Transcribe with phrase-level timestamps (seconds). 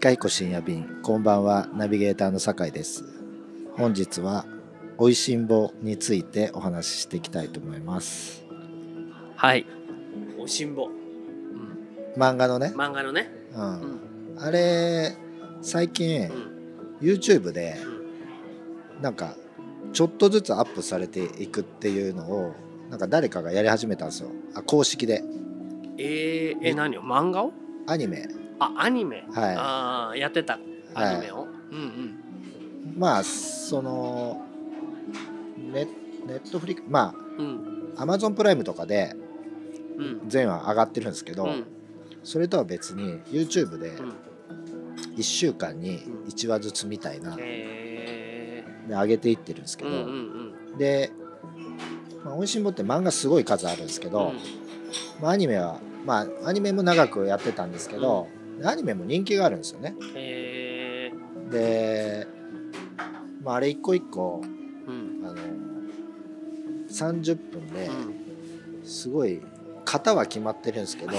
[0.00, 3.04] イカイコ深夜便こんばんはナビゲーターの酒井です。
[3.76, 4.46] 本日は
[4.98, 8.42] 美味しんぼについてお話ししていきたいと思います。
[9.36, 9.66] はい。
[10.38, 14.36] おしんぼ、うん、漫画のね、漫画のね、ううん。
[14.36, 15.14] ん、あれ
[15.60, 17.06] 最近、うん。
[17.06, 17.76] YouTube で
[19.02, 19.36] なんか
[19.92, 22.54] ちょっとずつアップされていくっていうのを
[22.88, 24.30] なんか誰かがやり始めたんですよ。
[24.54, 25.22] あ公式で。
[25.98, 27.02] えー、え何を？
[27.02, 27.52] 漫画を？
[27.86, 28.26] アニメ
[28.60, 29.54] あアニメ、はい。
[29.56, 30.58] ああやってた。
[30.94, 32.94] アニメを、うんうん。
[32.98, 34.42] まあその
[35.72, 35.86] ネ
[36.26, 37.92] ネットフリックまうん。
[37.96, 39.14] あアマゾンプライムとかで
[39.98, 40.20] うん。
[40.28, 41.64] 全話上がってるんですけど、うん。
[42.22, 44.12] それとは別に YouTube でうん。
[45.16, 46.28] 1週間にうん。
[46.28, 51.10] 1話ずつみたいなえで上げていってるんですけー、ど、うんうんで
[52.24, 54.12] 「まあ、おいしんぼ」って漫画すごい数あるんですけうん。
[54.12, 54.32] ど、
[55.20, 58.28] まあ、アニメはまあアニメも長くやってたんですけど、
[58.64, 59.94] アニメも人気があるんですよね。
[60.14, 61.10] え
[61.50, 62.26] で、
[63.42, 65.26] まあ、あれ一個一個ー、うん。
[65.26, 65.36] あの
[66.90, 68.84] 30分でうん。
[68.84, 69.40] すごい
[69.84, 71.12] 型は決まってるんですけど、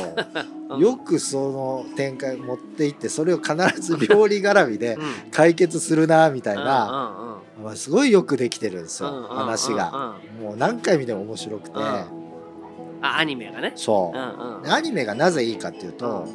[0.76, 0.80] うん。
[0.80, 5.32] よくその展開持っていってそれを必ず料理絡みでうん。
[5.32, 7.64] 解決するなみたいな、うんうんうん。
[7.66, 9.36] まあ、すごいよくできてるんですよ、うんうんうんうん。
[9.38, 10.16] 話が。
[10.42, 11.84] もう何回見ても面白くて、うん。
[11.84, 13.74] あアニメがね。
[13.76, 14.18] そう。
[14.18, 14.62] う、んうん。
[14.64, 16.28] でアニメがなぜいいかっていうと、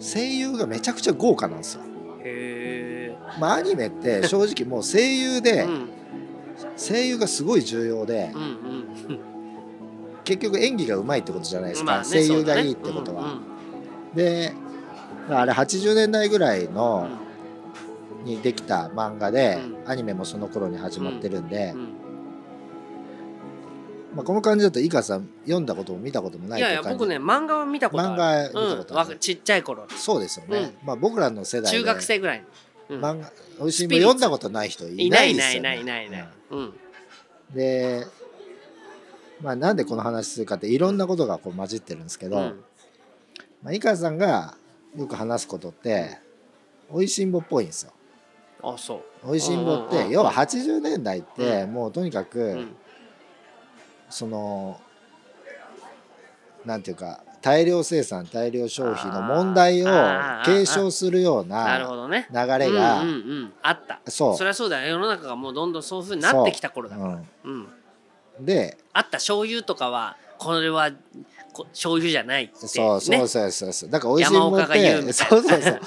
[0.00, 1.82] 声優がめちゃくちゃ豪華なんですよ。
[2.24, 5.88] へまあ、アニメって 正直もう声優えで、うん。
[6.76, 9.18] 声優がすごい重要で、うんうん。
[10.24, 13.24] 結局演技がうまいってことじゃないですか、まあね声優がいいってことは。
[13.24, 13.40] うん
[14.14, 14.52] で
[15.28, 16.74] あれ80年代ぐらいうん。
[16.74, 17.08] の、
[18.24, 19.90] にできた漫画で、うん。
[19.90, 21.88] アニメもその頃に始まってるんで、うん
[24.16, 28.22] まあ、この感じだと井川さん読んだことも見たこともないいやいや僕ね漫画は見たことある。
[28.22, 29.10] 漫画見たことある。
[29.12, 31.78] うんちっちゃい頃そうですよね、まあ、僕らの世代で。
[31.78, 33.04] 中学生ぐらいにうん。
[33.04, 35.80] 漫画「おいしいも」読んだことない人いいなないいですよね。
[35.80, 36.28] いないいないいないいない。
[36.50, 36.58] うん。
[36.58, 36.74] うん。
[37.54, 38.06] で、
[39.42, 42.64] まあ、なんでこの話するかっていろんなことがこう混じってるんですけど、うん。
[43.62, 44.54] まあ、井川さんが
[44.96, 46.18] よく話すことって
[46.88, 47.92] 「おいしんぼ」っぽいんですよ。
[48.62, 49.30] あそう。
[49.30, 50.08] おいしんぼっうんうんうん。
[50.08, 52.76] て要は80年代ってうもうとにかくうん
[54.08, 54.80] その
[56.64, 59.86] なんていうか大量生産大量消費の問題を
[60.44, 61.84] 継承するような流
[62.58, 63.52] れがうんうんうん。
[63.62, 64.00] あった。
[64.08, 64.36] そう。
[64.36, 64.94] そりゃそうだよ。
[64.94, 67.20] 世の中がもうどんどんそういうふうになってきた頃だから。
[67.44, 67.48] う。
[67.48, 67.68] ん
[68.38, 68.44] うん。
[68.44, 70.90] であった醤油とかはこれは
[71.52, 73.90] こ醤油じゃないってそうそうねそうそうそう。
[73.90, 75.80] だからおいしんぼってそうそうそう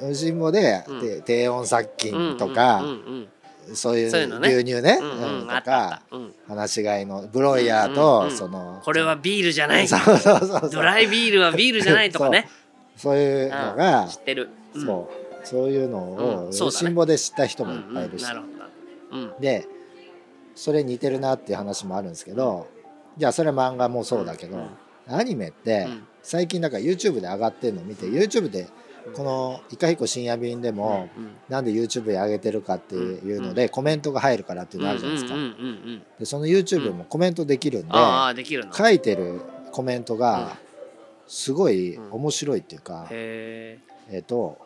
[0.00, 0.04] う。
[0.04, 0.08] ん。
[0.08, 1.00] おいしんぼでうん。
[1.00, 3.28] で低温殺菌とうんかうんうんそういう
[3.74, 4.98] そういう牛乳ね。
[5.00, 6.02] うんとか
[6.48, 9.86] 放し飼いのブロイヤーとんそのこれはビールじゃない。
[9.86, 12.48] ドライビールはビールじゃないとかね。
[12.96, 14.08] そういうのうがん。
[14.08, 14.48] 知ってる。
[14.74, 14.86] うん。
[14.86, 15.10] そ
[15.42, 15.46] う。
[15.46, 18.26] そういうのを辛抱で知った人もいっうんぱいいるし、
[19.40, 19.66] で
[20.54, 22.68] それ似てるなっていう話もあるんですけど
[23.16, 24.68] じゃあそれ漫画もそうだけど、うん。
[25.14, 26.06] アニメってうん。
[26.22, 28.68] 最近なんか YouTube で上がってるの見て YouTube で
[29.14, 35.38] この「イカヒコ深夜便」でもうんなんで YouTube で上げてるかっていうのでコメントが入るからっていうのあるじゃないですか。
[36.18, 37.94] でその YouTube もコメントできるんで
[38.72, 39.40] 書いてる
[39.72, 40.56] コメントが
[41.26, 43.78] すごい面白いっていうかへ
[44.10, 44.58] えっと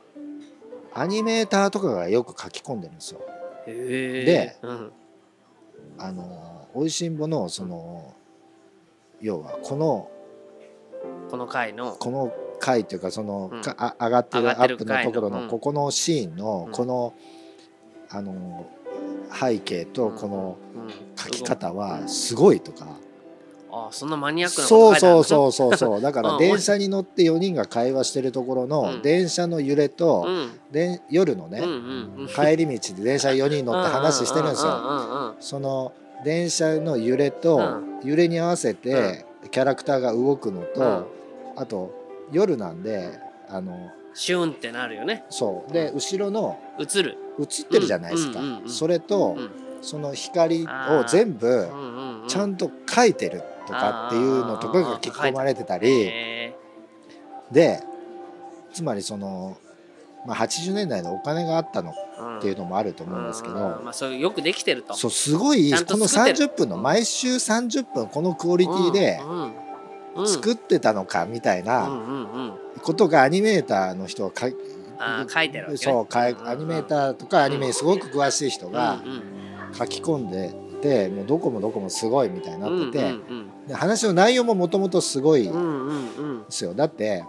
[0.95, 3.21] アニメーターとかがよく書き込んでるんですよ。
[3.67, 4.93] でうん。
[5.99, 8.15] あのおいしんぼのその
[9.21, 10.11] 要はこの
[11.31, 11.93] この回の。
[11.93, 12.33] この
[12.65, 13.63] 回っていうかその、うん。
[13.63, 15.49] かあ上がってるアップのところ回の。
[15.49, 16.73] ここのシーンのうん。
[16.73, 17.13] この、
[18.09, 18.67] あの
[19.33, 22.87] 背景とこのうん書き方はすごいとか、
[23.71, 26.01] あそんなマニアックなそうそううそうそうそう。
[26.03, 26.27] だかうん。
[26.27, 29.03] ら電車に乗って4人が会話してるところうのん。
[29.03, 30.51] 電車の揺れと、うん。
[30.71, 31.63] で夜のね、
[32.35, 35.35] 帰り道で電車4人乗って話してるんですよ。
[35.41, 35.93] その
[36.25, 41.05] 電車の揺れと、う揺れに合わせてキャラクターが動くのと、うん。
[41.57, 42.04] あと
[42.35, 45.25] 夜なんであのシュンってなるよね。
[45.29, 45.73] そう。
[45.73, 47.19] で後ろの映る。
[47.41, 48.71] 映ってるじゃないですか、うんうんうんうん。
[48.71, 49.51] それと、うん。
[49.83, 52.29] その光を全部うんうんうん。
[52.29, 55.89] ちゃんと描いてるとかっていうのとかが書き込まれてたり。
[56.07, 56.57] へ
[57.51, 57.83] で
[58.73, 59.57] つまりその、
[60.27, 63.61] まあ、80年代のお金があったのーっていうのもあると思うんですけど、うん。
[63.85, 64.95] まあそういうよくできてると。
[64.95, 66.49] そうすごいこの作ってる。
[66.49, 69.64] 30分の毎週30分このクオリティでうんうんうん
[70.27, 74.55] 作ってたのかみたいうんなことがアニメーターの人はかい
[75.29, 75.77] 書いてるわけね。
[75.79, 79.03] そうアニメーターとかアニメにすごく詳しい人が
[79.73, 83.15] 書き込んでてもうどこもどこもすごいみたいになってて、
[83.69, 85.51] で話の内容ももともとすごいで
[86.49, 86.75] すよ。
[86.75, 87.25] だって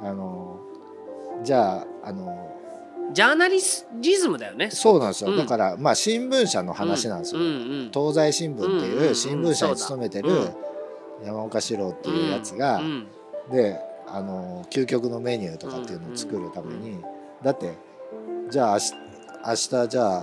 [0.00, 0.08] うん。
[0.08, 0.60] あの
[1.42, 2.50] じゃああの
[3.12, 4.70] ジャーナリスリズムだよね。
[4.70, 5.36] そうなんですよ、うん。
[5.36, 7.50] だからまあ新聞社の話なんですよ、うんう
[7.86, 10.30] ん東西新聞っていうん新聞社に勤めてる
[11.24, 13.06] 山岡四郎っていうやつが、うん
[13.50, 16.98] であの究極のメニューとかっていうのを作るために、
[17.42, 17.74] だって
[18.50, 18.92] じゃあ明日
[19.46, 20.22] 明日じゃあ、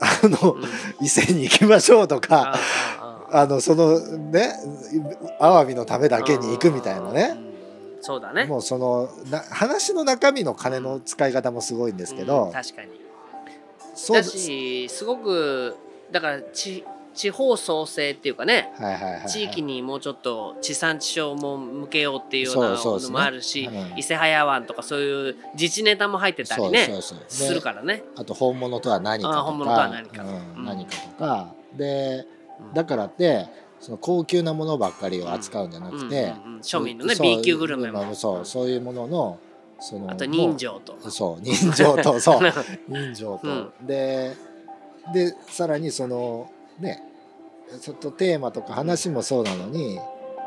[0.00, 0.62] あの、うん。
[1.00, 2.58] 伊勢に行きましょうとあか
[3.30, 4.54] あのそのね
[5.38, 7.34] アワビのためだけに行くみたいなね。
[7.36, 7.50] うん
[8.02, 8.46] そうだね。
[8.46, 12.88] もうそのな話の中身の金の使い方もすごいんですけど、うん確かに。
[13.94, 15.76] そうだしすごく
[16.10, 16.84] だから地
[17.20, 19.28] 地方創生っていうかねはいはいはいはい。
[19.28, 23.98] 地域にもうちょっと地産地消も向けようっていうようなのもあるし、うん。
[23.98, 26.88] 伊勢早湾とかそういう自治ネタも入ってたりね
[27.28, 28.04] するからね。
[28.16, 29.40] あと本物とは何かとか。
[29.40, 30.22] あ本物とは何か。
[30.22, 30.64] うんうん。
[30.64, 31.54] 何かとか。
[31.76, 32.26] で
[32.58, 32.72] うん。
[32.72, 33.48] だからって
[33.80, 36.60] その高級なものばっかりを扱うんじゃなくて、うんうんうん。
[36.60, 38.14] 庶民のね B 級グルメも。
[38.14, 39.38] そうそういうものの
[39.78, 40.96] そのあと人情と。
[41.10, 42.40] そう人情とそう。
[42.88, 43.50] 人情と、う
[43.82, 43.86] ん。
[43.86, 44.34] で
[45.12, 47.09] でさらにそのね
[47.80, 49.98] ちょっとテーマとか話もそうなのに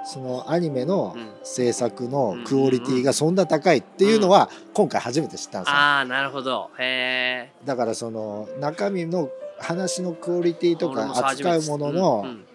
[0.06, 1.30] そのアニメのうん。
[1.44, 5.76] 制作のクオリティがそんな高いっていうのは今回初めて知ったんですよ。
[5.76, 6.70] ああなるほど。
[6.80, 9.30] へえだからその中身の
[9.60, 12.46] 話のクオリティとか扱うもののうん。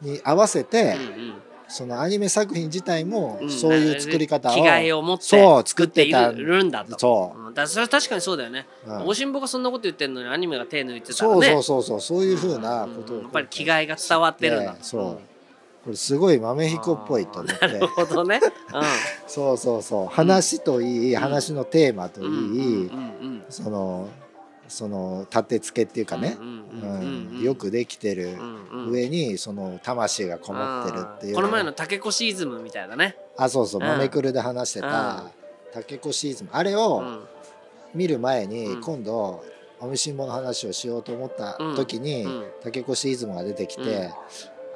[0.00, 1.34] に合わせてうん
[1.68, 3.50] そのアニメ作品自体もうん。
[3.50, 6.98] そういう作り方を着替えを持ってそう作ってい作ってるんだと。
[6.98, 7.50] そう。
[7.50, 7.54] ん。
[7.54, 8.66] だそれは確かにそうだよね。
[8.86, 9.06] うん。
[9.06, 12.00] おしんぼがそんなこと言ってるのにアニメが手抜いてたらそうねそうそうそう。
[12.00, 13.22] そういうふうなことをうん。
[13.24, 15.02] やっぱり着替えが伝わってるんだねそう。
[15.84, 17.66] これすごい豆彦っぽいと思って。
[17.66, 18.40] なるほどね。
[19.26, 20.06] そうそうそう。
[20.06, 23.44] 話といい話のテーマというんうんいうん。
[23.50, 24.08] その
[24.68, 26.36] その立て付けっていうかね。
[27.42, 28.36] よくできてる
[28.88, 31.34] 上にその魂がこもってるっていう。
[31.34, 33.16] この前の竹越イズムみたいだね。
[33.36, 33.80] あそうそう。
[33.82, 33.88] うん。
[33.88, 35.24] 豆くるで話してた
[35.72, 37.20] 竹越シーズンあれをうん。
[37.94, 38.80] 見る前にうん。
[38.80, 39.42] 今度
[39.80, 42.44] おみしんぼの話をしようと思った時にうん。
[42.62, 43.84] 竹越イズムが出てきうん。
[43.84, 44.10] て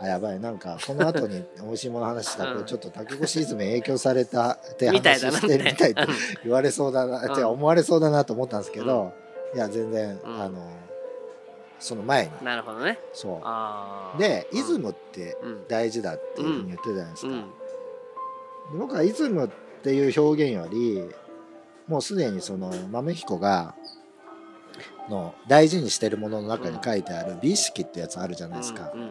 [0.00, 0.40] あやばい。
[0.40, 6.02] なんかこの後におみしんぼの話したらうちょっと竹越イズムに影響されたって話してるみたいって。
[6.02, 6.08] うん
[6.44, 7.32] 言われそうだなうん。
[7.32, 9.12] って思われそうだなと思ったんですけど
[9.54, 10.42] いや全然うん。
[10.42, 10.72] あの
[11.78, 12.30] その前に。
[12.44, 12.98] なるほどね。
[13.12, 13.42] そ
[14.16, 14.18] う。
[14.18, 15.68] でうんイズムってうん。
[15.68, 17.32] 大事だっていうふうに言ってたじゃないですか。
[17.32, 17.40] うん。
[17.40, 17.46] で
[18.78, 19.48] 僕はイズムっ
[19.82, 21.02] ていう表現より
[21.88, 23.74] もうすでにその豆彦が
[25.10, 29.10] の大事にしてるものの中に書いてある美意識ってやつあるじゃないですか、うん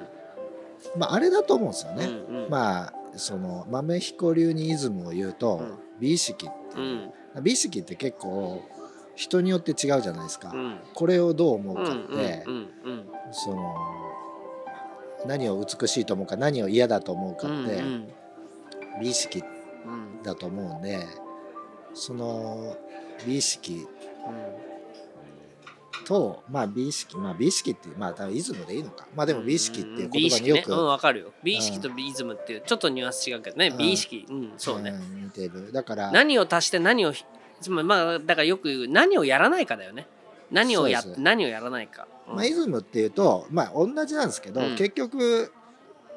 [0.97, 2.49] まああれだと思うんですよね、うんうん。
[2.49, 5.77] まあその豆彦流にイズムを言うと、うん。
[5.99, 6.83] 美意識ってう。
[6.83, 6.93] い
[7.35, 7.43] う、ん。
[7.43, 8.63] 美意識って結構
[9.21, 10.79] 人によって違うじゃないですか、うん。
[10.95, 13.75] これをどう思ううんかって、うんうんその
[15.27, 18.07] 何を美しいと思うか何を嫌だと思うかうんって、うん
[18.99, 19.43] 美意識
[19.85, 20.23] うん。
[20.23, 21.05] だと思うんで
[21.93, 22.75] その
[23.27, 23.87] 美意識
[26.05, 29.07] とまあ美意識まあ美意識ってまあ多分イズムでいいのか。
[29.15, 30.75] まあでも美意識っていう言葉によく、美意識ね。
[30.75, 31.31] うんわかるよ。
[31.43, 33.67] 美意識と美イズムっていうちょっとニュアンス違うけどね。
[33.67, 33.77] うん。
[33.77, 34.25] 美意識。
[34.27, 34.89] うんそうね。
[34.89, 35.71] ん似てる。
[35.71, 37.23] だから何を足して何をひ
[37.61, 40.07] つまりまあだからよく言う何をやらないかだよね。
[40.51, 42.07] 何をや何をやらないか。
[42.27, 42.35] うん。
[42.35, 44.75] まあ、イズムっていうとまあ同じなんですけど、うん。
[44.75, 45.53] 結局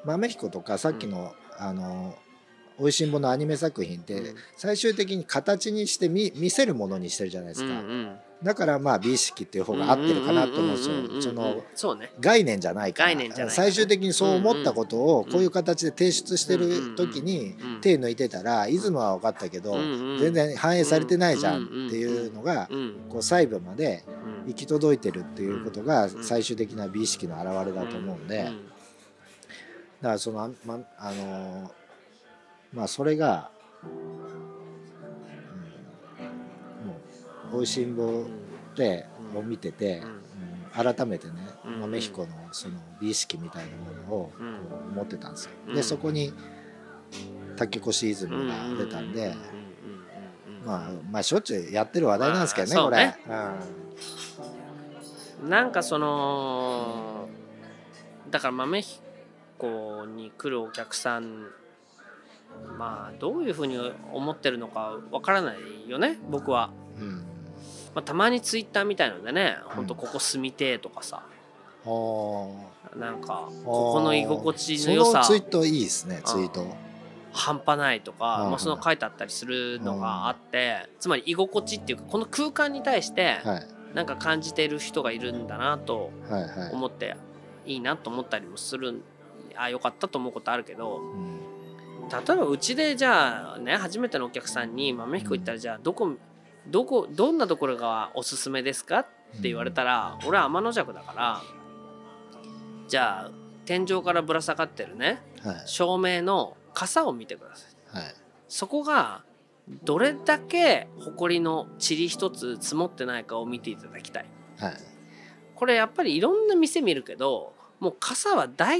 [0.04, 2.14] 豆彦とかさっきの、あの
[2.78, 4.36] おいしんぼのアニメ作品ってうん。
[4.56, 8.16] 最終的に形にして見見せるものにしてるじゃないですか、うんうん。
[8.42, 10.64] だからまあ美意識っていう方が合ってるかなと思う。
[10.72, 10.88] んです
[11.28, 13.10] よその概念じゃないから。
[13.10, 17.80] 概念じゃない最終的にそう思ったことをうんこういう形で提出してる時にうん。
[17.80, 19.74] 手抜いてたらイズムは分かったけど
[20.18, 24.04] 全然反映されてないじゃんっていうのがうんこう細部まで
[24.44, 24.48] うん。
[24.48, 28.38] 行き届いてるっていうことがん最終的な美意識の表れだと思うんで。
[28.38, 28.60] だかうん
[30.02, 31.70] らそのあまあの
[32.74, 33.50] まあそれが
[33.82, 33.86] う
[36.84, 36.96] んも
[37.52, 38.24] う「おいしんぼ」
[38.76, 40.08] でを見ててうん。
[40.08, 40.24] うん
[40.74, 41.80] 改めてねうん。
[41.82, 44.56] 豆彦のその美意識みたいなものをうん。
[44.68, 45.52] こう思ってたんですよ。
[45.68, 45.74] うん。
[45.76, 46.32] でそこに
[47.56, 49.36] 竹越イズムが出たんで
[50.66, 53.14] まあまあしょっちゅうやってる話題なんですけどねこれ。
[55.42, 55.48] うん。
[55.48, 57.28] なんかその
[58.30, 61.46] だから豆彦に来るお客さん
[62.78, 63.78] まあどういうふうに
[64.12, 66.70] 思ってるのかわからないよね僕は、
[67.00, 67.18] うん。
[67.94, 71.22] まあ、たまにツイッターみたいのでねほんとここ住みてえとかさ。
[71.84, 71.88] あ。
[71.88, 75.24] ーなんかここの居心地の良さ。
[75.24, 76.66] そのツイートいいですねツイート。
[77.32, 78.50] 半端ないとか、うん。
[78.50, 83.66] まあ、その書いてあったりするのがあってつまり居心地っていうかこの空間に対してはい。
[83.94, 86.10] なんか感じてる人がいるんだなと
[86.72, 87.16] 思って
[87.64, 89.02] いいなと思ったりもする
[89.56, 91.33] あよかったと思うことあるけどうん
[92.10, 96.12] 例えばうちでじゃあね初めてのお客さんに豆彦行ったらじゃあどこ
[96.66, 101.42] どこどんなところがおすすめですかって言われたら俺は天の弱だから
[102.88, 103.30] じゃあ
[103.64, 105.62] 天井からぶら下がってるねはい。
[105.66, 107.98] 照明の傘を見てください。
[107.98, 108.14] はい。
[108.48, 109.22] そこが
[109.84, 114.26] どれだけ埃の塵一つ積もってないかを見ていただきたい。
[114.58, 114.74] はい。
[115.54, 118.74] これやっぱりいろんな店見るけどもう傘はだ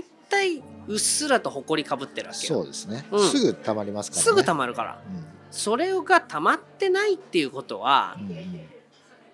[0.87, 2.55] うっすらと埃かぶってるわけよ。
[2.57, 3.29] そうですね、うん。
[3.29, 4.25] すぐ溜まりますからね。
[4.25, 5.03] すぐ溜まるから。
[5.51, 8.61] それが溜まってないっていうことはうんうんうん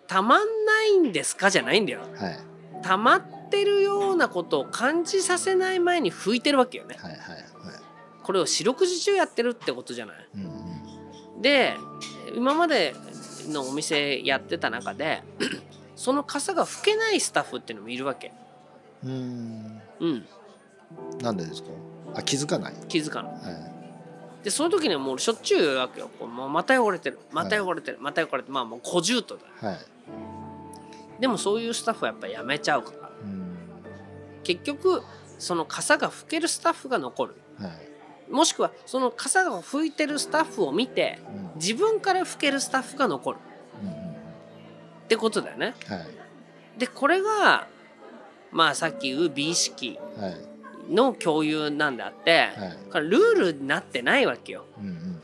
[0.06, 2.00] 溜まんないんですかじゃないんだよ。
[2.16, 2.38] はい。
[2.82, 6.96] 溜まってるようなことを感じさせない前に拭いてるわけよね。
[6.98, 7.44] はいはいはい。
[8.24, 10.16] これを四六時中やってるってことじゃない？
[10.34, 10.42] うん
[11.36, 11.42] うん。
[11.42, 11.76] で
[12.34, 12.94] 今まで
[13.48, 15.22] のお店やってた中で
[15.96, 18.32] その傘が拭けないスタッフっていうのもいるわけ。
[19.04, 19.80] うーん。
[20.00, 20.26] うん
[21.20, 21.68] なんでですか？
[22.14, 22.74] あ気づかない？
[22.88, 23.32] 気づかない。
[23.32, 23.70] は
[24.42, 26.08] でその時にはもうしょっちゅう言うわけよ。
[26.18, 27.18] こうもうまた汚れてる。
[27.30, 28.54] また汚れてる、また汚れてる。
[28.54, 29.68] まあもう小獣とだ。
[29.68, 29.78] はい。
[31.20, 33.10] でもそういうスタッフはやっぱりやめちゃうから。
[33.22, 33.58] うん。
[34.42, 35.02] 結局
[35.38, 37.34] その傘が拭けるスタッフが残る。
[37.58, 38.32] はい。
[38.32, 41.60] もしくはその傘が拭いてるスタッフを見てうん。
[41.60, 43.38] 自分から拭けるスタッフが残る。
[43.82, 43.94] うんうん。
[43.94, 43.96] っ
[45.06, 45.74] てことだよね。
[45.86, 46.78] はい。
[46.78, 47.66] でこれが
[48.50, 49.98] まあさっき言う美意識。
[50.18, 50.49] はい
[50.90, 52.48] の共有なんであって、
[52.92, 53.04] はい。
[53.08, 54.66] ルールになってないわけよ。
[54.78, 55.22] うんうん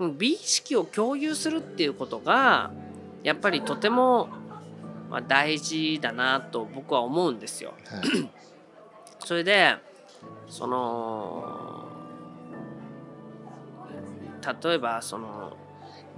[0.00, 0.18] うんうん。
[0.18, 2.70] 美意識を共有するっていうことが
[3.22, 4.28] やっぱりとても、
[5.10, 7.74] まあ、大事だなと僕は思うんですよ。
[7.92, 8.30] うんはい。
[9.24, 9.76] それで
[10.48, 11.84] その
[14.62, 15.56] 例えばその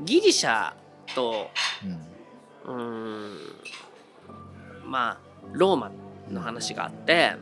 [0.04, 0.72] ギリシャ
[1.14, 1.50] と
[1.84, 2.08] うん。
[2.68, 3.38] うーん
[4.84, 5.18] まあ
[5.52, 5.90] ローマ
[6.30, 7.32] の話があって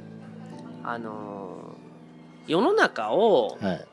[0.87, 1.77] あの
[2.47, 3.87] 世の中をはい。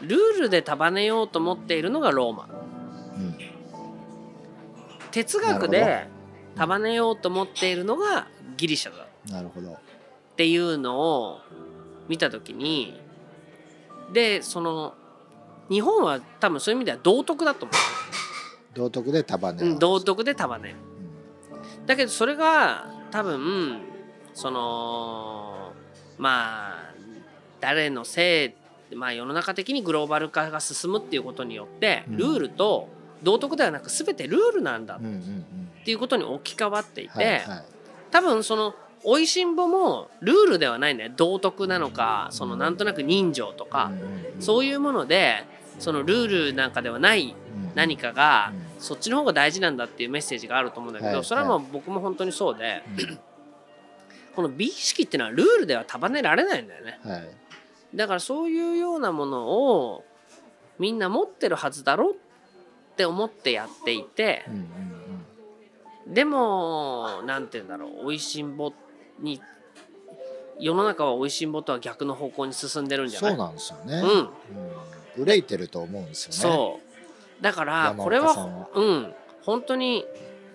[0.00, 2.48] ルールで束ねようと思っているのがローマ。
[3.16, 3.36] うん。
[5.10, 6.06] 哲学で
[6.56, 9.06] 束ねようと思っているのがギリシャだ。
[9.32, 9.72] なるほど。
[9.72, 9.76] っ
[10.36, 11.40] ていうのを
[12.08, 13.00] 見た時に
[14.12, 14.94] でその
[15.68, 17.74] 日本は多分そういう意味では道徳だと思
[18.74, 20.76] 道徳で束ね道徳で束ねる。
[21.86, 23.80] だけどそれが多分
[24.32, 25.57] その
[26.18, 26.94] まあ
[27.60, 28.54] 誰のせ
[28.90, 32.16] いまあ世の中的にグローバル化が進むっていうことによってうん。
[32.16, 32.88] ルールと
[33.22, 37.42] 道徳ではなく全てルールなんだっていうことに置き換わっていて、
[38.10, 41.12] 多分その「おいしんぼ」もルールではないね。
[41.16, 43.90] 道徳なのかそのなんとなく人情とか、
[44.38, 45.44] そういうもので
[45.80, 47.34] そのルールなんかではない
[47.74, 53.18] 何かが、そっちの方が大事なんだっていうメッセージがあると思うんだけど、はいそれはもう僕も本当にそうで、うん
[54.34, 57.00] この美意識っていうのはルールでは束ねられないんだよね。
[57.04, 57.28] はい。
[57.94, 60.04] だからそういうようなものを
[60.78, 62.16] みんな持ってるはずだろうっ
[62.96, 68.72] て思ってやっていてうんうんでもなんて言うんだろうおいしんぼ
[69.20, 69.40] に
[70.60, 73.30] 世の中はおいしんぼとは逆の方向に進んでるんじゃない？
[73.30, 73.94] そうなんですよね。
[73.94, 74.10] うん。
[74.10, 75.22] うん。
[75.22, 76.36] 憂いてると思うんですよね。
[76.36, 76.80] そ
[77.40, 77.42] う。
[77.42, 79.14] だからこれはうん。
[79.42, 80.04] 本当に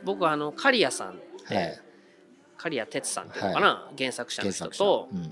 [0.03, 1.13] 僕あの刈谷さんっ
[1.47, 1.79] て、はい
[2.63, 5.31] 刈谷哲さんっていうのかな、原作者の人とうん。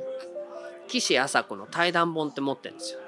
[0.89, 2.99] 岸麻子の対談本って持ってるんですよ。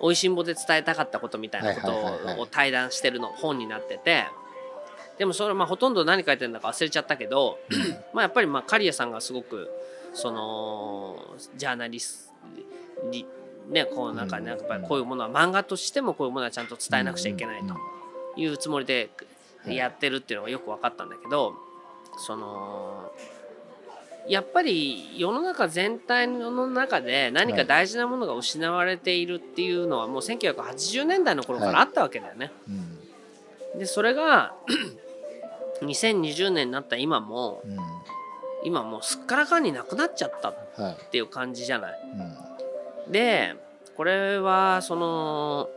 [0.00, 2.40] おいしんぼで伝えたかったことみたいなことはいはいはいはい。
[2.40, 4.26] を対談してるの本になってて
[5.18, 7.58] でもそれまあほとんど何書いてるんだか忘れちゃったけど
[8.12, 9.70] まあやっぱりまあ刈谷さんがすごく
[10.12, 11.16] その
[11.56, 12.32] ジャーナリス
[13.00, 13.26] トに
[13.68, 17.74] ねこうなんかねやっぱりこういうものは漫画としてもこういうものはちゃんと伝えなくちゃいけないと
[18.40, 19.10] いうつもりで
[19.66, 21.54] やってるっていうのがよく分かったんだけど
[22.16, 23.12] その
[24.26, 32.50] やっぱり世の中全体の中で何か大事なものが失われているっていうのはもう1980年代の頃からあったわけだよね。
[32.68, 33.78] うん。
[33.78, 34.54] でそれが
[35.82, 37.78] 2020年になった今もうん。
[38.66, 42.00] 今もうすっからかんになくなっちゃったっはいていう感じじゃない。
[43.06, 43.12] うん。
[43.12, 43.56] で
[43.94, 45.68] これはその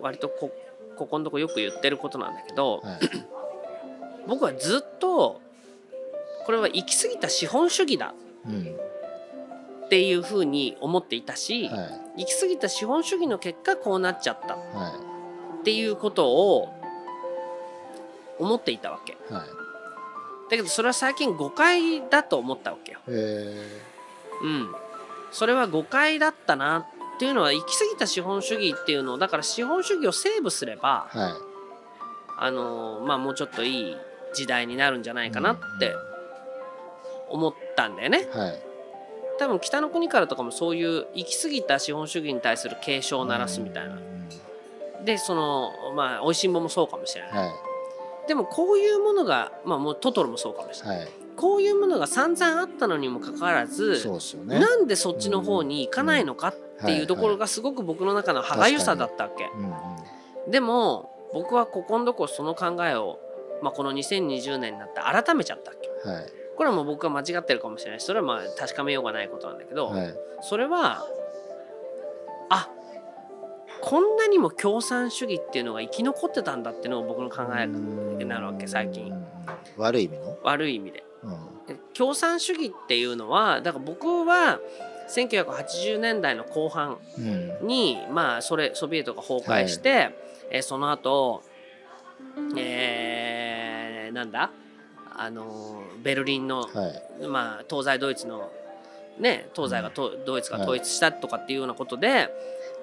[0.00, 0.52] 割とこ
[0.96, 3.35] ここのとこよく言ってることなんだけどはい
[4.26, 5.40] 僕はずっと
[6.44, 8.14] これは行き過ぎた資本主義だ
[8.46, 8.76] うん。
[9.86, 12.22] っていうふうに思っていたし、はい。
[12.22, 15.00] 行き過ぎた資本主義の結果こうなっちゃったっは
[15.64, 16.72] ていうことを
[18.38, 19.12] 思っていたわけ。
[19.12, 19.48] いはい。
[20.50, 23.00] だけどそれは最近誤解だと思ったわけよ。
[23.08, 23.66] え
[24.42, 24.74] うん、
[25.32, 31.32] それは誤解だったなっていうのは行き過ぎた資本主義っていうのをだから資本主義をセーブすればーはい。
[32.38, 33.96] あのまあもうちょっといい
[34.36, 35.94] 時代になるんじゃないかなって
[37.28, 38.28] 思ったんだよね。
[38.30, 38.62] はい。
[39.38, 43.98] 多分北の国からとかもそういう行き過ぎた資本主義に対する警鐘を鳴らすみたいな。
[45.04, 47.54] でそのまあ美味しんぼもそうかもしれない、は
[48.26, 51.10] でもこういうものがまあもうトトロもそうかもしれない、いはい。
[51.36, 54.02] こういうものが散々あったのにもかかわらず
[54.46, 54.58] ね。
[54.58, 60.50] なんでそっちの方に行かないのかっていうところがすごく僕の中の歯がゆさだったわけ、うんうん。
[60.50, 63.18] でも僕はここのとこその考えを、
[63.62, 66.08] まあ、この2020年になって改めちゃったわけ。
[66.08, 66.26] はい。
[66.56, 68.00] これはもう僕は間違ってるかもしれない。
[68.00, 70.14] しそれはまあ確かめようがないことなんだけど、はい。
[70.40, 71.06] それは
[72.48, 72.70] あ
[73.82, 79.12] こんなにも共産主義っていうのが生き残ってたんだっていうのが僕の考えになるわけ最近。
[79.76, 80.38] 悪い意味の？
[80.42, 81.04] 悪い意味で。
[81.22, 81.78] うん。
[81.92, 84.58] 共産主義っていうのはだから僕は
[85.14, 87.66] 1980年代の後半うん。
[87.66, 90.10] にまあそれソビエトが崩壊して、
[90.50, 91.42] えーその後
[92.56, 93.35] えー
[94.12, 94.50] なんだ？
[95.18, 96.66] あのーベルリンの、は
[97.22, 97.26] い。
[97.26, 98.50] まあ、東西ドイツの
[99.18, 102.28] ね東西がと、ドイツが統一したとかっていうようなことで、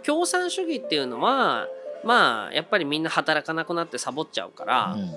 [0.03, 1.67] 共産主義っていうのは
[2.03, 5.09] まあやっぱりみんな働かなくなってサボっちゃうから、うん。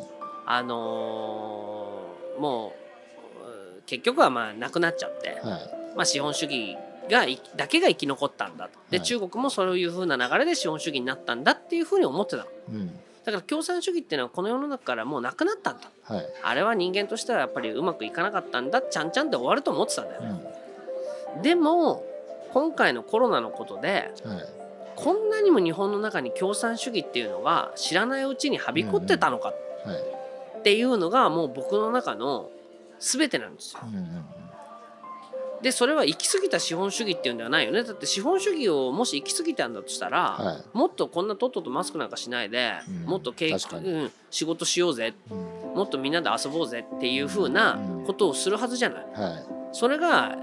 [0.46, 5.96] あのーもうう結局はまあなくなっちゃって、はい。
[5.96, 6.76] まあ、資本主義
[7.10, 8.78] がいだけが生き残ったんだと。
[8.90, 9.06] で、はい。
[9.06, 12.44] 中国もそういう風な流れで資本主義になったんだっていうふうに思ってたの。
[12.68, 15.90] うんだから共産主義っていうのはこの世の中からもうなくなったんだ。
[16.04, 16.26] はい。
[16.44, 18.80] あれは人間としてはやっぱりうまくいかなかったんだ。
[18.80, 20.20] ちゃんちゃんで終わると思ってたんだよ。
[20.22, 21.42] うね、ん。
[21.42, 22.04] でも
[22.52, 24.44] 今回のコロナのことではい。
[24.94, 29.54] こんなにも日本の中に共産主義っていうのが知らないうちにはびこってたのかは
[29.92, 30.16] い
[30.60, 32.50] っていうのがもう僕の中の
[32.98, 33.80] 全てなんですよ。
[33.84, 34.24] うんうんうん
[35.66, 37.82] でそれは行き過ぎた資本主義っていうんではないよね。
[37.82, 43.02] だって資本主義をもし行き過ぎたんだとしたら、はもっとこんなとっととマスクなんかしないで、うん。
[43.06, 43.90] もっとけい確かに。
[43.90, 45.12] うん、仕事しようぜ。
[45.28, 45.38] うん。
[45.74, 49.06] もっとみんなで遊ぼうぜっていう風なことをするはずじゃない。
[49.12, 49.46] はい。
[49.72, 50.38] それが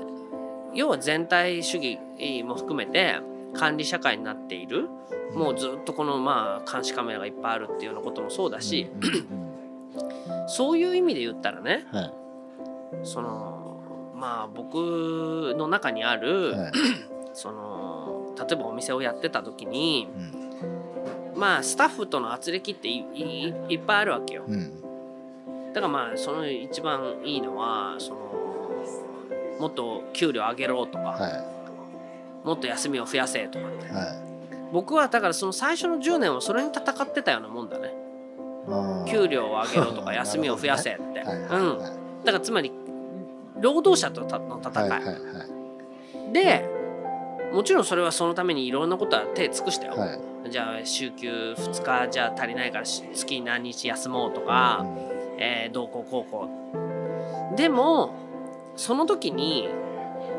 [0.74, 2.00] 要は全体主義
[2.43, 3.15] も含めて
[3.54, 4.89] 管理社会になっている。
[5.36, 9.54] もうずっとこのまあ監視カメラがいっぱいあるっていうようなこともそうだし、うんうん
[10.48, 12.13] そういう意味で言ったらねうんはい。
[13.04, 13.62] その
[14.24, 16.72] まあ僕の中にある、はい。
[17.36, 20.08] その例えばお店をやってた時に
[21.36, 21.40] うん。
[21.40, 24.44] まあスタッフとの圧力っていいいっぱいあるわけよ。
[24.48, 24.82] うん。
[25.74, 28.18] だからまあその一番いいのはその
[29.60, 33.88] もっと給料上げろとか、はもっと休みを増やせとかって。
[33.88, 34.06] いはい。
[34.72, 37.94] 僕はだからその最初の10年はそれに戦ってたようなもんだね。
[39.06, 41.78] 給料を上げろとか 休みを増やせって、はいはいうん。
[41.80, 42.72] はいだからつまり
[43.63, 45.19] 労働者との戦い、はいはいは
[46.30, 46.34] い。
[46.34, 46.69] で
[47.54, 50.52] もちろんそれはそのためにいろんなことは手尽くしたよ、はい。
[50.52, 54.86] じゃあ週休2日じゃ足りないからし月に何日休もうとか、
[55.39, 56.49] えー、どうこうこうこ
[57.54, 57.56] う。
[57.56, 58.13] でも
[58.76, 59.69] その時に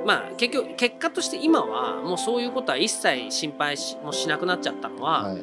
[0.04, 5.42] まあ結局結果として今はもうそういうことは一切心配しもしなくなっちゃったのは、はい。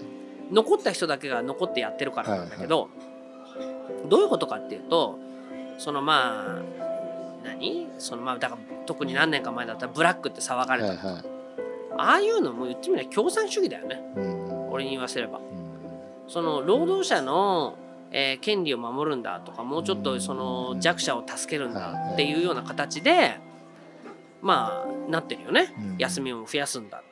[0.51, 2.89] 残った人だけが残ってやってるからなんだけど、
[4.09, 5.17] どういうことかっていうと
[5.77, 6.90] そのまあ
[7.43, 7.87] 何？
[7.97, 11.23] そのまあだから特に何年か前だったらブラックって騒がれた、はいはい。
[11.97, 14.01] ああいうのも言ってみれば共産主義だよね。
[14.15, 14.69] うん。
[14.71, 15.39] 俺に言わせれば。
[15.39, 15.43] うん。
[16.27, 17.77] その労働者の、
[18.11, 23.39] えー権利を守るんだとかもうちょっとその弱者を助けるんだっていうような形で
[24.41, 25.73] まあなってるよね。
[25.77, 25.95] うん。
[25.97, 27.03] 休みを増やすんだ。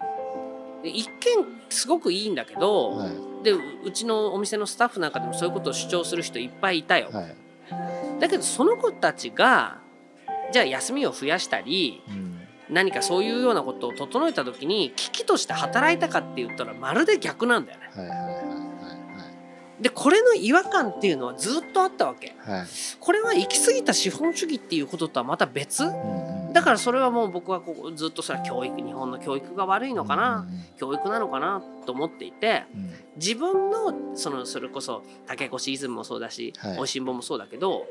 [0.82, 1.12] で一見
[1.70, 3.10] すごくいいんだけど、はい。
[3.44, 7.10] でううちのお店のスタッフなんかでもそういうことを主張する人いっぱいいたよ。
[7.12, 7.36] はい。
[8.20, 9.78] だけどその子たちが
[10.51, 12.35] じゃあ休みを増やしたりうん。
[12.69, 17.89] 何かそういうようなことを整えた時に危機として働いたかって言ったらまるで逆なんだよね。
[17.95, 18.59] はいはいはい
[19.81, 22.35] でこれの違和感っていうのはずっとあったわけ。
[22.39, 22.59] はい。
[22.59, 22.67] はい
[22.99, 25.83] これは行き過ぎた資本主義っていうこととはまた別。
[25.85, 30.47] うんうんだからそれはもう僕はここずっとそれは教育日本の教育が悪いのかな
[30.79, 32.93] 教育なのかなと思っていてうんうん。
[33.17, 36.79] 自分のそのそれこそ竹越イズムもそうだしはい。
[36.79, 37.85] おいしんぼもそうだけど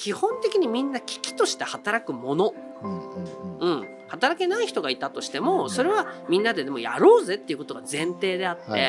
[0.00, 3.80] 基本的にみんな危機として働くもの、うんうんうん。
[3.80, 5.70] うん、働けない人がいたとしてもうん。
[5.70, 8.88] それはみんなででもやろうぜっていうことが前提であって、はいは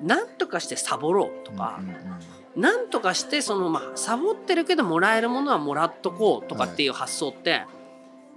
[0.00, 0.06] い。
[0.06, 1.96] なんとかしてサボろうとかうん、うん
[2.54, 7.64] なんとかしてそのまあサボってるけどもらえるものはもらっとこうとかっていう発想って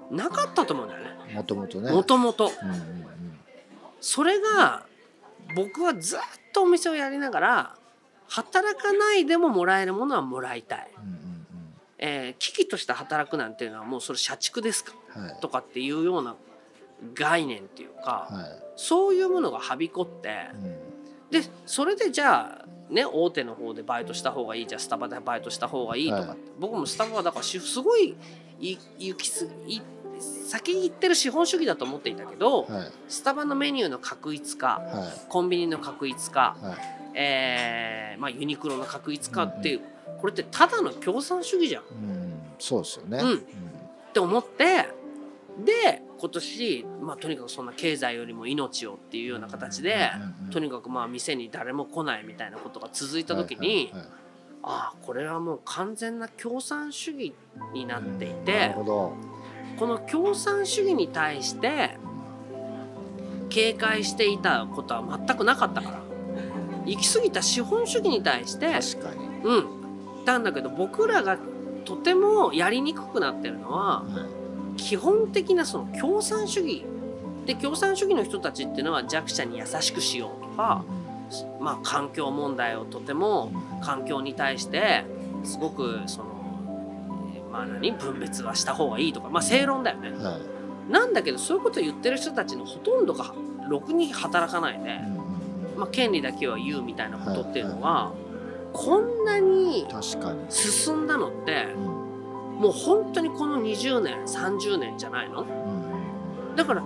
[0.09, 1.09] なかったと思うんだよね。
[1.29, 1.91] うんもともとね。
[1.91, 2.51] もともと。
[2.63, 3.05] うんうん。
[3.99, 4.85] それが
[5.55, 6.19] 僕はずっ
[6.53, 7.75] とお店をやりながら
[8.27, 11.24] 働かないでももらえるものはもらいたい、うんうん
[11.97, 14.93] えー危機として働くなんていうのはもうそれ社畜ですか？
[15.15, 15.39] うんはい。
[15.41, 16.35] とかっていうような
[17.13, 18.63] 概念っていうか、はい。
[18.75, 21.41] そういうものがはびこってうん。
[21.41, 28.15] でそれでじゃあね大手の方でバイトした方がいいじゃあスタバでバイトした方がいいとかって、はい僕もスタバはだからしすごい
[28.59, 29.81] い行き過ぎ
[30.47, 32.91] 先に行ってる資本主義だと思っていたけど、はい。
[33.09, 36.55] スタバのメニューの確一化はコンビニの確一化、
[37.13, 39.81] えーまあ、ユニクロの確一化っていう、
[40.19, 41.83] これってただの共産主義じゃん。
[41.83, 43.19] っうんそうですよね。
[43.19, 43.45] うん。
[44.13, 44.87] て思って
[45.63, 50.09] で今年、まあ、とにかくそんな経済よりも命をっていうような形で、
[50.51, 54.09] とにかくまあ店に誰も来ないみたいなことが続いた時に、はいはいはい
[54.67, 57.35] ああこれはもう完全な共産主義
[57.71, 59.13] になっていなてるほど。
[59.77, 61.97] この共産主義に対して
[63.49, 66.01] 警戒していたことは全くなかったから。
[66.85, 69.27] 行き過ぎた資本主義に対して確かに。
[69.43, 69.84] うん
[70.25, 71.37] なんだけど僕らが
[71.85, 74.45] とてもやりにくくなってるのははい
[74.77, 76.83] 基本的なその共産主義
[77.45, 80.83] で共産主義の人たちっていうのは弱者に優しくしようとか、
[81.61, 85.05] まあ、環境問題をとても環境に対して
[85.45, 90.09] すごくその、えーまあ何分別はした方がいいとかまあ正論だよね。
[90.11, 90.55] はい
[90.89, 93.33] なんだけどそういうことを言ってる人たちのほとんどが
[93.67, 94.99] ろくに働かないで、
[95.75, 98.13] まあ、権利だけは言うみたいなことっていうのは、
[98.75, 100.39] こんなに確かに。
[100.49, 101.83] 進んだのってうん。
[102.61, 105.41] もう本当にこの20年30年じゃないの？
[105.41, 106.55] うん。
[106.55, 106.83] だから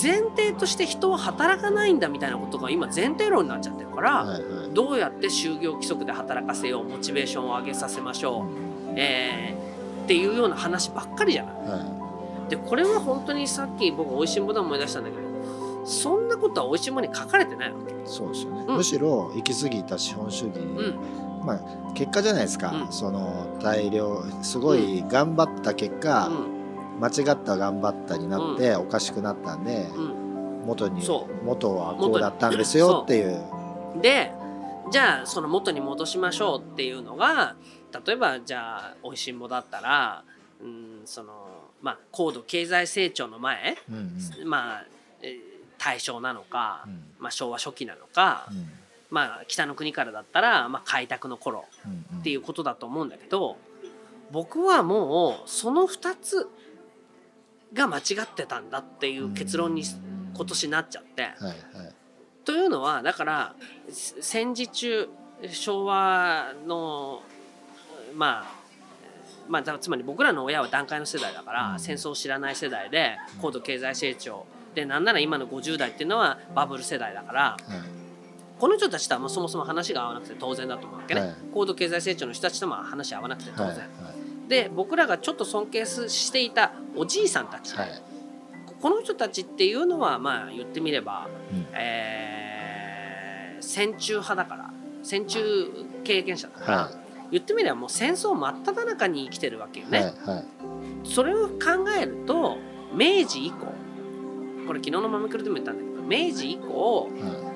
[0.00, 4.70] 前提として人は働かないんだみたいなことが今前提論になっちゃってるから、はいはい。
[4.74, 11.54] どうやって就業規則で働かせようモチベーションを上げさせましょう、えーっていうような話ばっかりじゃない？
[11.54, 17.92] はでこれは本当にさっき僕おいしんぼで思い出したんだけどそんなことはおいしんぼに書かれてないわけ。
[17.92, 18.64] いそうですよね。
[18.68, 18.76] うん。
[18.76, 20.98] むしろ行き過ぎた資本主義うん
[21.44, 22.70] まあ結果じゃないですか。
[22.70, 22.92] うん。
[22.92, 26.58] その大量すごい頑張った結う果ん。
[27.00, 30.66] 間違った頑張ったになっておかしくなったんでうん。
[30.66, 33.40] 元にそ元はこうだったんですよっていう。
[34.02, 34.32] で
[34.90, 37.56] じゃあその元に戻しましょうっていうのが
[38.06, 40.24] 例えばじゃあおいしんぼだったら
[40.62, 41.32] うんその
[41.82, 43.96] まあ高度経済成長の前うん
[44.40, 44.48] うん。
[44.48, 44.84] まあ
[45.22, 47.04] えー大正なのか、うん。
[47.20, 48.68] まあ、昭和初期なのか、うん
[49.10, 53.56] まあ、北の国からだったら、まあ、開拓の頃うんっていうことだと思うんだけど
[54.30, 56.48] 僕はもうその2つ
[57.72, 59.82] が間違ってたんだっていう結論に
[60.34, 61.22] 今年なっちゃって。
[61.22, 61.56] はいはい。
[62.44, 63.54] というのはだから
[63.90, 65.08] せ戦時中
[65.50, 67.22] 昭和の
[68.14, 68.58] まあ
[69.48, 71.80] まあ、だつまり僕らの親は団塊の世代だから、うん。
[71.80, 78.07] 戦争を知らない世代で高度経済成長でなんなら今の50代っていうのはバブル世代だからはい
[78.58, 81.34] この人たちとはもうそもそも話が合わなくて当然だと思うわけね、はい。
[81.52, 83.78] 高度経済成長の人たちとも話合わなくて当然、はい
[84.48, 87.90] で僕らがちょっと尊敬すしていたおじいさんたち、はい。
[87.90, 88.02] はい
[88.80, 91.66] この人たちっていうのはまあ言ってみれば、うん。
[91.72, 94.70] えー戦中派だから
[95.02, 95.40] 戦中
[96.04, 96.90] 経験者だから、は
[97.30, 99.98] 言ってみればもう戦争真っ只中に生きてるわけよいね。
[99.98, 100.44] はいはい。
[101.04, 102.56] それを考えると
[102.94, 103.66] 明治以降
[104.66, 107.47] これ昨日のマメクルでも言ったんだけど明治以降は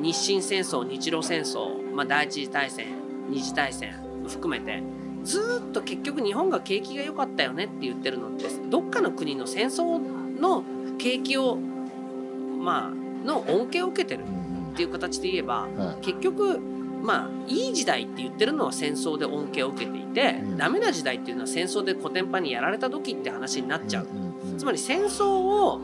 [0.00, 2.86] 日清戦争日露戦争、まあ、第一次大戦
[3.28, 3.94] 二次大戦
[4.26, 4.82] 含めて
[5.24, 9.98] ずーっと結局日本が景気が良かったよねって言ってるのってどっかの国の戦争
[10.40, 10.62] の
[10.98, 14.24] 景気をまあの恩恵を受けてる
[14.72, 15.66] っていう形で言えば
[16.02, 16.60] 結局
[17.02, 20.56] まあいい時代って言ってるのは戦争で恩恵を受けていて、うん。
[20.56, 24.08] ダメな時代っていうのは戦争でコテンパンにやられた時って話になっちゃう。
[24.56, 25.80] つまり戦争を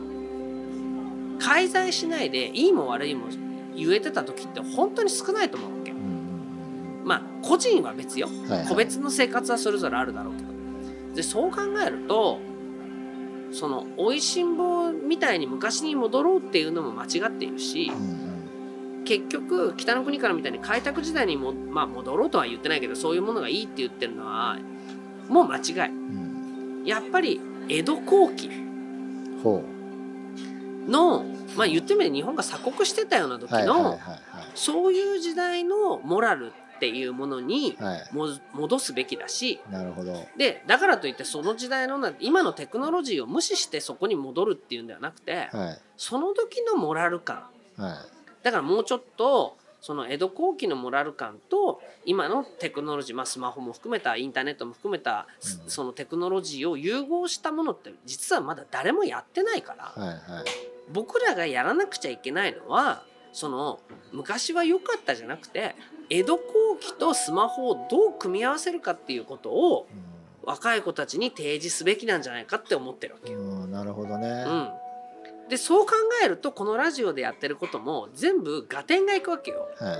[1.39, 3.27] 介在しないでいいも悪いも
[3.75, 5.91] 言えてた時って本当に少ないと思うわけ。
[5.91, 6.05] うんうん
[7.05, 8.27] まあ個人は別よ。
[8.27, 8.67] うんはいはい。
[8.67, 10.49] 個別の生活はそれぞれあるだろうけど。
[11.15, 12.39] でそう考えると
[13.51, 18.09] その「おいしん坊」みたいに昔に戻ろうっていうのも間違っているしうん
[18.99, 19.03] うん。
[19.05, 24.57] 結局北の国からみたいに開拓時代にも、まあ、戻ろうとは言ってないけどそういうものがいいって言ってるのは
[25.29, 25.91] もう間違い。
[25.91, 26.83] うん。
[26.85, 28.49] やっぱり江戸後期。
[29.43, 29.63] ほ
[30.87, 31.23] の
[31.55, 33.99] まあ言ってみれば日本が鎖国してたような時の
[34.53, 37.77] そういう時代のモラルっていうものに
[38.11, 40.27] も戻すべきだしなるほど。
[40.37, 45.79] でだからといってその時代のな今のテクノロジーを無視してそこに戻るっていうんではなくてはい。
[45.97, 47.45] その時のモラル感。
[47.77, 48.43] はい。
[48.43, 55.27] だからもうちょっとその江戸後期のモラル感と今のテクノロジー、まあ、スマホも含めたインターネットも含めた
[55.61, 55.69] うん。
[55.69, 60.19] そのテクノロジーを融合したものって実はまだ誰もやってないからはいはい。
[60.91, 63.79] 僕らがやらなくちゃいけないのはその
[64.11, 65.75] 昔は良かったじゃなくて
[66.09, 66.43] 江戸後
[66.79, 69.85] 期とスマホをどう組み合わせるかっていうことを
[70.41, 73.39] 若い子たちに提示すべきなんじゃないかって思ってるわけよ。
[73.67, 74.27] なるほどね。
[74.47, 74.69] うん、
[75.49, 79.67] でそう考えるとこのラジオでやってることも全部合点がいくわけよ。
[79.77, 79.97] は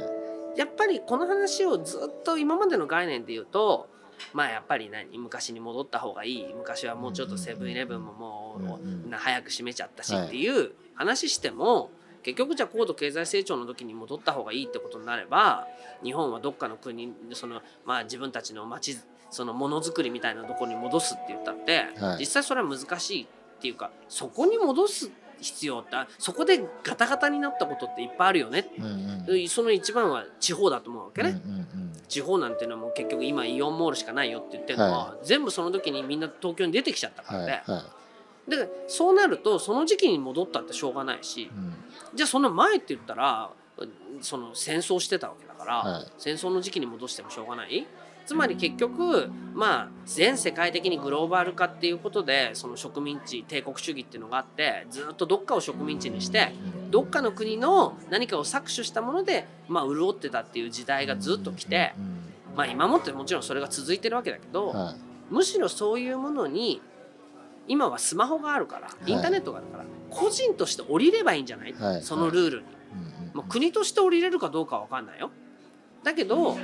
[0.55, 0.60] い。
[0.60, 3.88] やっぱりこの話をずっと今までの概念で言うと
[4.34, 5.17] まあやっぱり何？
[5.17, 6.53] 昔に戻った方がいい。
[6.53, 10.27] 昔はもうちょっとセブンイレブンももう早く閉めちゃったしはい。
[10.27, 11.91] っていう話しても
[12.23, 15.67] 結局じゃあ高度経済成長の時に戻った方がいいってことになれば
[16.03, 18.97] 日本はどっかの国そのまあ自分たちの町
[19.29, 22.19] そのものづくりみたいなところに戻すって言ったって、はい。
[22.19, 23.27] 実際それは難しいっ
[23.62, 31.41] ていうかそこに戻す必要ってそこでガタガタになったことっていっぱいあるよね、うんうんその一番は地方だと思うわけね。
[31.43, 37.83] うんうんうん地方なんていうのはもう結局今イオンモールしかないよって言ってるのは、は全部その時にみんな東京に出てきちゃったからはいね、は
[38.47, 41.73] でそうなるとその時期に戻ったってしょうがないしいうん。
[42.13, 43.49] じゃあその前って言ったら
[44.21, 46.07] その戦争してたわけだから、はい。
[46.17, 47.87] 戦争の時期に戻してもしょうがない
[48.25, 56.53] つまり結局まあ全世界的にグローバル化っていうことでその植民地帝国主義っていうのがあってずっとどっかを植民地にして
[56.89, 62.15] どっかの国の何かを搾取したものでまあ潤ってたっていう時代がずっと来てうん
[62.55, 64.73] まあ今もってもちろんそれが続いてるわけだけど、
[65.29, 66.81] むしろそういうものに
[67.67, 69.11] 今はスマホがあるからい。
[69.11, 72.01] インターネットがあるから、個人として降りればいいんじゃない、はい。
[72.01, 72.65] そのルールに、
[73.33, 75.31] もう国として降りれるかどうかは分かんないよ。
[76.03, 76.57] だけど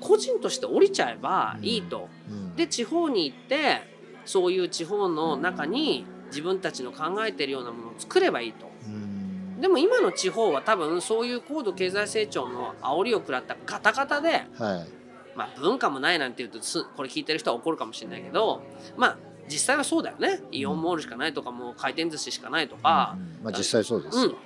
[0.00, 2.56] 個人として降りちゃえばいいと、うん。
[2.56, 3.82] で地方に行って
[4.24, 8.70] そういう地方の中に自分たちの考えてるようなものを作ればいいと。
[8.86, 9.60] うん。
[9.60, 14.98] でも今の地方は多分そういう高度経済成長の煽りを食らったガタガタではい。
[15.34, 18.60] まあ、文化もないなんて言うとすこれ聞いてる人は怒るかもしれないけど
[18.96, 20.40] まあ実際はそうだよね。
[20.50, 23.44] イオンモールしかないとかもう回転寿司しかないとか、うん。
[23.44, 24.18] まあ実際そうです。
[24.18, 24.36] うん、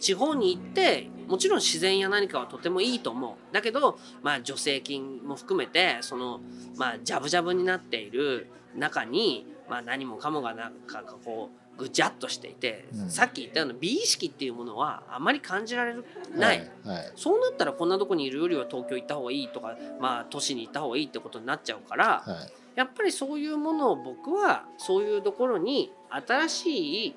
[0.00, 3.54] 地方に行ってもちろん自然や何かはとてもいいと思う。
[3.54, 6.40] だけど、まあ、助成金も含めてその、
[6.76, 13.10] まあ、ジャブジャブになっている中に、まあ、何もかもがなんかこうぐちゃっとしていて、うん。
[13.10, 16.04] さっき言ったような美意識っていうものはあまり感じられる
[16.36, 16.58] ない。
[16.58, 17.12] はいはい。
[17.16, 22.52] そうなったらこんなとこにいるよりは東京行った方がいいとか、まあ、都市に行った方がいいってことになっちゃうから、はい。
[22.76, 27.14] やっぱりそういうものを僕はそういうところに新しい、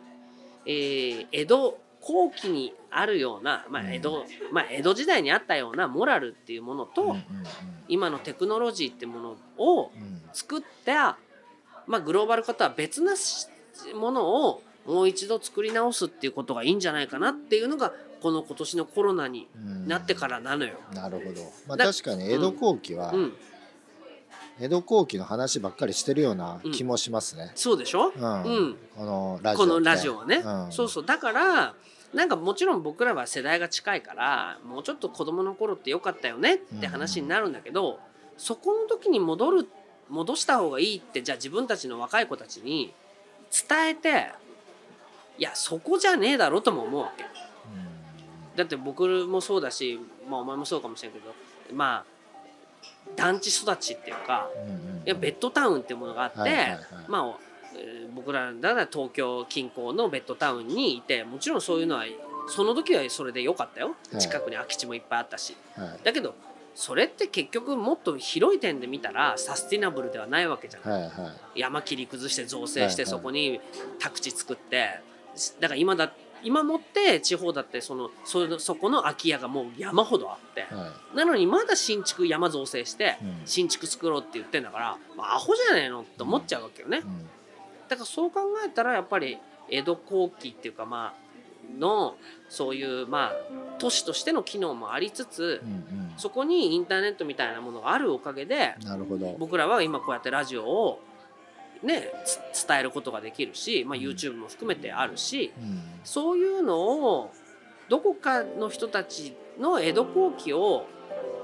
[0.66, 7.24] えー江戸後期にあるような、まあ江戸まあ、江戸時代にあったようなモラルっていうものと、うんうんうん。
[7.88, 10.22] 今のテクノロジーってものをうん。
[10.34, 11.18] 作った、
[11.88, 13.48] まあ、グローバル化とは別なし
[13.96, 19.88] ものをもう一度作り直すっていうことがいいんじゃないかなっていうのがこの今年のコロナにうん。
[19.88, 20.76] なってからなのよ。
[20.94, 23.34] なるほど、まあ、だ確かに江戸後期は、うん、
[24.60, 28.44] 江戸後期の話ばっかりしてるような気もしますね、そうでしょ、うん。
[28.44, 28.78] うん。
[28.96, 30.72] このラジオこのラジオはね、うん。
[30.72, 31.06] そうそう。
[31.06, 31.76] だから
[32.14, 38.00] なんかもちろん僕らは世代が近いからもうちょっと子供の頃ってよかったよねって話になるんだけど、
[38.38, 39.68] そこの時に戻る
[40.10, 42.94] 戻した方がいいってじゃあ自分たちの若い子たちに
[43.52, 44.32] 伝えて
[45.38, 47.26] いやそこじゃねえだろとも思うわけ
[48.56, 50.00] だって僕もそうだし、
[50.30, 51.34] まあ、お前もそうかもしれんけど
[51.74, 52.14] まあ
[53.16, 54.78] 団地育ちっていうかうんうんうん。
[54.98, 56.80] いやベッドタウンっていうものがあって、はいはいはい。
[57.08, 57.53] まあ、えー
[58.16, 62.06] 僕らだから東京近郊のベッドタウンにいてもちろんそういうのは
[62.48, 63.96] その時はそれで良かったよ。
[64.12, 64.22] はい。
[64.22, 66.00] 近くに空き地もいっぱいあったし、はい。
[66.04, 66.36] だけど
[66.76, 71.08] それって結局もっと広い点で見たらサスティナブルではないわけじゃん、はいは
[71.56, 71.60] い。
[71.60, 73.60] 山切り崩して造成してそこに
[74.00, 75.00] 宅地作って。
[75.60, 76.12] だから今だ
[76.44, 83.42] 今もって地方だってそのそそこの空き家がもう山ほどあって、はなのにまだ新築山造成していうん。
[83.46, 87.02] 新築作ろうって言ってんだから、まあ、アホじゃねえのって思っちゃうわけよね。
[87.04, 87.30] うん
[87.94, 89.38] だからそう考えたらやっぱり
[89.70, 91.24] 江戸後期っていうかまあ
[91.80, 92.16] の
[92.50, 93.34] そういうまあ
[93.78, 98.76] 都市としての機能もありつつうんそこにインターネットみたいなものがあるおかげで
[99.40, 101.00] 僕らは今こうやってラジオを
[101.82, 102.12] ね
[102.54, 104.04] つ伝えることができるし、まあ、うん。
[104.04, 105.82] YouTube も含めてあるしうん。
[106.04, 107.32] そういうのを
[107.90, 110.86] どこかの人たちの江戸後期を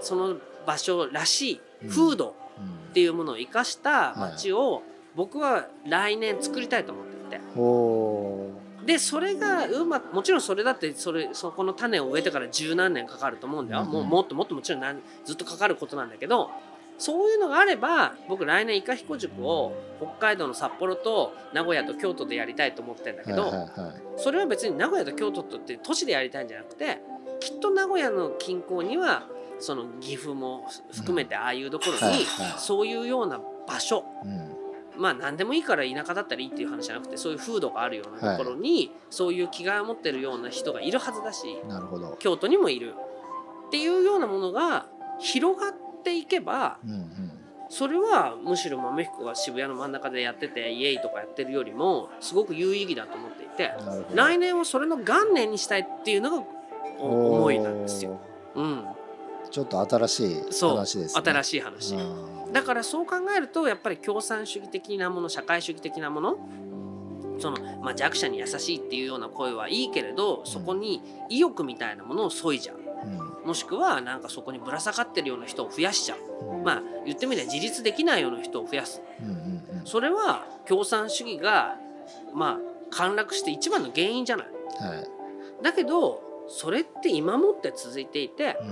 [0.02, 4.82] その場所らしい風土うんっていうものを生かした街を
[5.19, 8.53] 僕は来年作りたいと思っていてほ
[8.86, 13.93] でそれがうまくもちろんそれだってそれそこの種を植えてから十何年かかると思うんだよ、うんうん。
[13.95, 16.49] もうもっともっともちろんなんずっとかかることなんだけど
[16.97, 23.51] そういうのがあれば僕来年イカ彦塾を北海道の札幌と名古屋と京都でやりたいと思ってるんだけど、
[24.17, 27.01] それは別に名古屋と京都とって都市でやりたいんじゃなくて
[27.41, 29.23] きっと名古屋の近郊には
[29.60, 32.25] その岐阜も含めてああいうところに
[32.58, 34.49] そういうような場所うん
[35.00, 42.18] まあ何でもいいから田舎だったらいいっていう話じゃなくてそういう風土があるようなところにそういう気概を持ってるような人がいるはずだしなるほど。
[42.20, 42.94] 京都にもいる
[43.68, 44.88] っていうようなものが
[45.20, 47.32] 広がっていけばうんうん。
[47.70, 54.16] それはむしろ豆彦が渋谷の真ん中でやっててイエイとかやってるよりもすごく有意義だと思っていてなるほど。
[54.16, 56.44] 来年はそれの元年にしたいっていうのが
[57.00, 58.20] お思いなんですよ。
[58.56, 58.86] うん、
[59.52, 61.22] ちょっと新しいそう話ですね。
[61.24, 61.96] 新しい話。
[61.96, 66.38] うんだからそう考えるとやっぱり共産主義的なもの社会主義的なもの
[67.40, 72.78] その、まあ、弱者に優しいっていうような声はいいけれどそこに意欲みたいなものを削いじゃう。
[72.78, 73.48] うん。
[73.48, 76.56] もしくはなんかそこにぶら下がってるような人を増やしちゃう。
[76.58, 76.64] うん。
[76.64, 79.02] まあ言ってみれば自立できないような人を増やす。
[79.86, 81.78] それは共産主義が
[82.34, 82.58] まあ
[82.92, 84.48] 陥落して一番の原因じゃない。
[84.48, 85.08] うんはい。
[85.64, 88.70] だけどそれって今もって続いていてうん。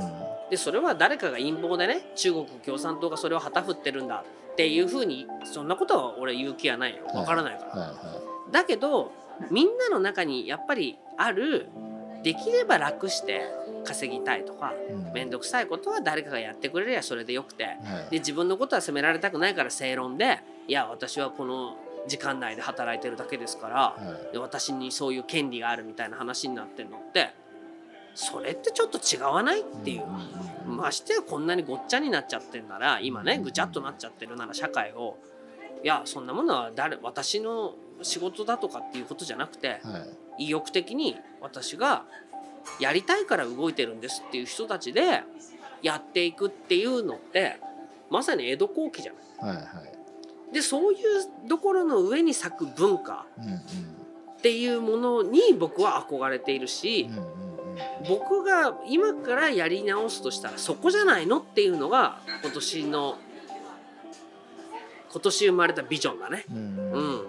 [0.49, 7.05] でそれは誰かが陰謀でね中国共産党がそれを旗振ってるんだっていうふうにそんなことは俺言う気はないよ。
[7.13, 7.71] わからないから。
[7.81, 9.11] はいはだけど
[9.51, 11.67] みんなの中にやっぱりある
[12.23, 13.41] できれば楽して
[13.83, 15.11] 稼ぎたいとかいうん。
[15.13, 17.75] 面倒くさいことは誰かがやってくれりゃそれでよくてはい。
[18.11, 21.75] で自分のことは責められたくないから正論でいや私はこの
[22.07, 23.95] 時間内で働いてるだけですからは
[24.29, 24.33] い。
[24.33, 27.29] で私にそういう権利があるみたいな話になってるのって
[28.17, 30.03] それってちょっと違わないっていう。
[30.67, 35.17] ましてやこんなにごっちゃになっちゃってんなら今ねぐちゃっとなっちゃってるなら社会を
[35.83, 39.99] いやそんなものは誰私の仕事だとかっていうことじゃなくては
[40.39, 40.45] い。
[40.45, 42.05] 意欲的に私が
[42.79, 45.21] やりたいから動いてるんですっていう人たちで
[45.83, 47.59] やっていくっていうのって
[48.09, 49.55] まさに江戸後期じゃない。
[49.55, 50.53] はいはい。
[50.53, 53.27] でそういうところの上に咲く文化
[54.37, 57.46] っていうものに僕は憧れているしうんうんうん
[58.07, 63.17] 僕が今からやり直すとしたらそこじゃないのっていうのが今年の
[65.11, 66.45] 今年生まれたビジョンだね。
[66.51, 67.21] うんうん